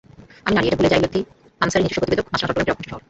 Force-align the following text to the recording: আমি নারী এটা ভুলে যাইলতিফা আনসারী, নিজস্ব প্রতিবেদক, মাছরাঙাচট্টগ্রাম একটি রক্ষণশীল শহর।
আমি 0.45 0.53
নারী 0.55 0.67
এটা 0.67 0.77
ভুলে 0.79 0.91
যাইলতিফা 0.91 1.29
আনসারী, 1.63 1.83
নিজস্ব 1.83 1.99
প্রতিবেদক, 2.01 2.25
মাছরাঙাচট্টগ্রাম 2.31 2.63
একটি 2.67 2.71
রক্ষণশীল 2.71 2.91
শহর। 2.91 2.99